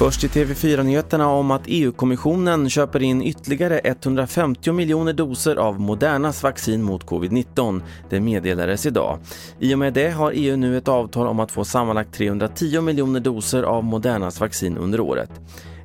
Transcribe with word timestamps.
Först 0.00 0.24
i 0.24 0.28
TV4-nyheterna 0.28 1.26
om 1.26 1.50
att 1.50 1.62
EU-kommissionen 1.66 2.70
köper 2.70 3.02
in 3.02 3.22
ytterligare 3.22 3.80
150 3.84 4.72
miljoner 4.72 5.12
doser 5.12 5.56
av 5.56 5.80
Modernas 5.80 6.42
vaccin 6.42 6.82
mot 6.82 7.06
covid-19. 7.06 7.82
Det 8.10 8.20
meddelades 8.20 8.86
idag. 8.86 9.18
I 9.58 9.74
och 9.74 9.78
med 9.78 9.92
det 9.92 10.10
har 10.10 10.32
EU 10.34 10.56
nu 10.56 10.76
ett 10.76 10.88
avtal 10.88 11.26
om 11.26 11.40
att 11.40 11.50
få 11.50 11.64
sammanlagt 11.64 12.14
310 12.14 12.80
miljoner 12.80 13.20
doser 13.20 13.62
av 13.62 13.84
Modernas 13.84 14.40
vaccin 14.40 14.76
under 14.76 15.00
året. 15.00 15.30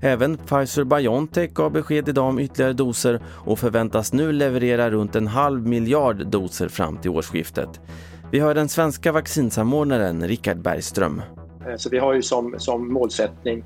Även 0.01 0.37
Pfizer-Biontech 0.37 1.53
gav 1.53 1.71
besked 1.71 2.09
idag 2.09 2.25
om 2.25 2.39
ytterligare 2.39 2.73
doser 2.73 3.19
och 3.27 3.59
förväntas 3.59 4.13
nu 4.13 4.31
leverera 4.31 4.91
runt 4.91 5.15
en 5.15 5.27
halv 5.27 5.67
miljard 5.67 6.27
doser 6.27 6.67
fram 6.67 6.97
till 6.97 7.11
årsskiftet. 7.11 7.79
Vi 8.31 8.39
har 8.39 8.53
den 8.53 8.69
svenska 8.69 9.11
vaccinsamordnaren 9.11 10.27
Richard 10.27 10.57
Bergström. 10.57 11.21
Så 11.77 11.89
vi 11.89 11.97
har 11.97 12.13
ju 12.13 12.21
som, 12.21 12.55
som 12.57 12.93
målsättning 12.93 13.63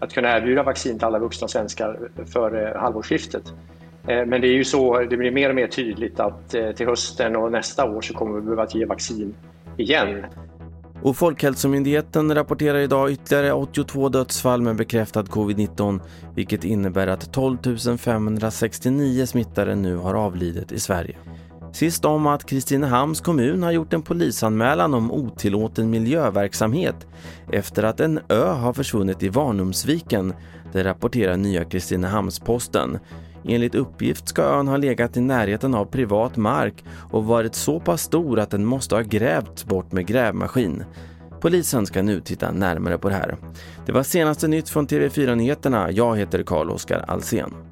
att 0.00 0.12
kunna 0.12 0.36
erbjuda 0.36 0.62
vaccin 0.62 0.98
till 0.98 1.06
alla 1.06 1.18
vuxna 1.18 1.48
svenskar 1.48 2.10
före 2.26 2.78
halvårsskiftet. 2.78 3.52
Eh, 4.08 4.26
men 4.26 4.40
det 4.40 4.46
är 4.46 4.54
ju 4.54 4.64
så, 4.64 4.98
det 4.98 5.16
blir 5.16 5.30
mer 5.30 5.48
och 5.48 5.54
mer 5.54 5.66
tydligt 5.66 6.20
att 6.20 6.54
eh, 6.54 6.70
till 6.70 6.86
hösten 6.86 7.36
och 7.36 7.52
nästa 7.52 7.90
år 7.90 8.00
så 8.00 8.14
kommer 8.14 8.34
vi 8.34 8.40
behöva 8.40 8.66
ge 8.70 8.84
vaccin 8.84 9.34
igen. 9.76 10.24
Och 11.02 11.16
Folkhälsomyndigheten 11.16 12.34
rapporterar 12.34 12.78
idag 12.78 13.10
ytterligare 13.10 13.52
82 13.52 14.08
dödsfall 14.08 14.62
med 14.62 14.76
bekräftad 14.76 15.22
covid-19 15.22 16.00
vilket 16.34 16.64
innebär 16.64 17.06
att 17.06 17.32
12 17.32 17.58
569 17.98 19.26
smittade 19.26 19.74
nu 19.74 19.96
har 19.96 20.14
avlidit 20.14 20.72
i 20.72 20.80
Sverige. 20.80 21.16
Sist 21.72 22.04
om 22.04 22.26
att 22.26 22.46
Kristinehamns 22.46 23.20
kommun 23.20 23.62
har 23.62 23.70
gjort 23.70 23.92
en 23.92 24.02
polisanmälan 24.02 24.94
om 24.94 25.12
otillåten 25.12 25.90
miljöverksamhet 25.90 27.06
efter 27.52 27.82
att 27.82 28.00
en 28.00 28.20
ö 28.28 28.44
har 28.44 28.72
försvunnit 28.72 29.22
i 29.22 29.28
Varnumsviken. 29.28 30.34
Det 30.72 30.84
rapporterar 30.84 31.36
nya 31.36 31.64
Kristinehamns-Posten. 31.64 32.98
Enligt 33.44 33.74
uppgift 33.74 34.28
ska 34.28 34.42
ön 34.42 34.68
ha 34.68 34.76
legat 34.76 35.16
i 35.16 35.20
närheten 35.20 35.74
av 35.74 35.84
privat 35.84 36.36
mark 36.36 36.84
och 37.10 37.24
varit 37.24 37.54
så 37.54 37.80
pass 37.80 38.02
stor 38.02 38.38
att 38.38 38.50
den 38.50 38.64
måste 38.64 38.94
ha 38.94 39.02
grävts 39.02 39.64
bort 39.64 39.92
med 39.92 40.06
grävmaskin. 40.06 40.84
Polisen 41.40 41.86
ska 41.86 42.02
nu 42.02 42.20
titta 42.20 42.52
närmare 42.52 42.98
på 42.98 43.08
det 43.08 43.14
här. 43.14 43.36
Det 43.86 43.92
var 43.92 44.02
senaste 44.02 44.48
nytt 44.48 44.68
från 44.68 44.86
TV4 44.86 45.34
Nyheterna. 45.34 45.90
Jag 45.90 46.16
heter 46.16 46.42
Carl-Oskar 46.42 47.04
Alsen. 47.08 47.71